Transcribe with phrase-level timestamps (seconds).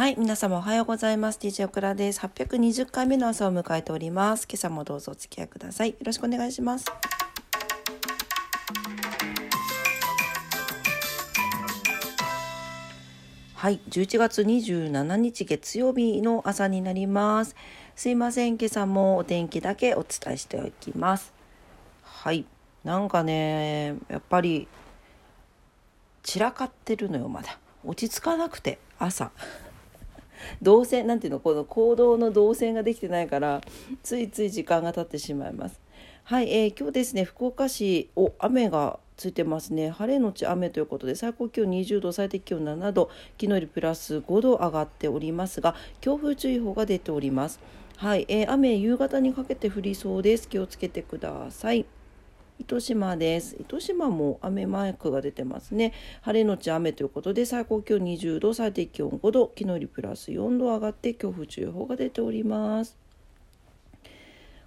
[0.00, 1.38] はい、皆様おはようございます。
[1.38, 2.20] DJ オクラです。
[2.20, 4.46] 820回目の朝を迎えております。
[4.48, 5.90] 今朝もどうぞお付き合いください。
[5.90, 6.86] よろしくお願いします。
[13.52, 17.54] はい、11月27日月曜日の朝になります。
[17.94, 21.34] すいません、今朝もお天気だけお伝えしておきます。
[22.04, 22.46] はい、
[22.84, 24.66] なんかね、やっぱり
[26.22, 27.58] 散らかってるのよ、まだ。
[27.84, 29.30] 落ち着かなくて、朝。
[30.62, 33.60] 動線なんていうのこの行動の動線ができてないから
[34.02, 35.80] ついつい時間が経ってしまいます。
[36.24, 39.90] はい、えー、今日ですね福岡市お雨がついてますね。
[39.90, 47.60] 晴れのち雨ということで最高気温20度最低気温7度昨日よりプラス5度上がっておりますが強風注意報が出ております。
[47.96, 50.48] はい、えー、雨夕方にかけて降りそうです。
[50.48, 51.84] 気をつけてください。
[52.60, 53.56] 糸島です。
[53.58, 55.94] 糸島も雨マークが出てますね。
[56.20, 63.09] 晴れのち雨ということで最高気温20度、最低気温5度、昨日よりプラス4度上がって強風注意報が出ております。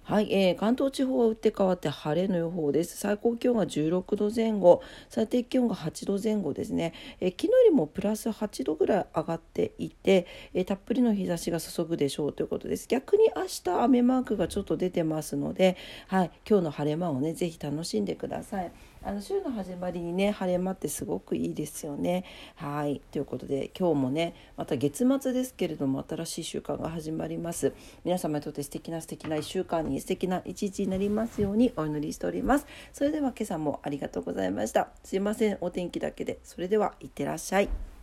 [0.04, 2.98] はい、えー、関東地方は打って変わって晴れの予報です。
[2.98, 6.92] 最高気温が16度前後、最低気温が8度前後ですね。
[7.20, 12.86] えー、昨日よりもプラス8度ぐらい上がっていて、えー、たっぷりの日差しが注ぐでしょうということです。
[12.86, 18.72] 逆に明日雨マークがちょっと出てますので、はい、今日の晴れ間をね、ぜひ楽しんでください。
[19.06, 22.24] あの週の始まりにね晴れ間ってすごくいいですよね。
[22.56, 27.74] はいということで今日もねまた月末ですけれども新しい習慣が始まります。
[28.02, 32.66] 皆様にとって素敵な素敵な1週間に素敵な一日になりますようにお祈りしております。
[32.94, 34.88] それでは今朝もありがとうございました。
[35.04, 36.38] すいませんお天気だけで。
[36.42, 37.93] それではいってらっしゃい。